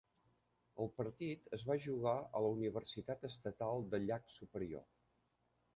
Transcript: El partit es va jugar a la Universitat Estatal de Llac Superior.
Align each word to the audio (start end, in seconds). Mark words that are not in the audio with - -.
El 0.83 0.87
partit 1.01 1.51
es 1.57 1.65
va 1.71 1.77
jugar 1.83 2.15
a 2.39 2.41
la 2.47 2.49
Universitat 2.57 3.29
Estatal 3.33 3.87
de 3.95 4.03
Llac 4.07 4.37
Superior. 4.39 4.91